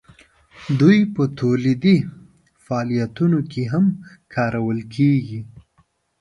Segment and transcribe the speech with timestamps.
[0.79, 1.97] دوی په تولیدي
[2.65, 3.85] فعالیتونو کې هم
[4.33, 5.41] کارول کیږي.